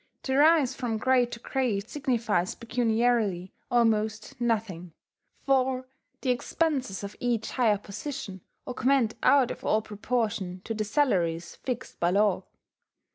[0.23, 4.93] To rise from grade to grade signifies pecuniarily almost nothing,
[5.43, 5.87] for
[6.21, 11.99] the expenses of each higher position augment out of all proportion to the salaries fixed
[11.99, 12.45] by law.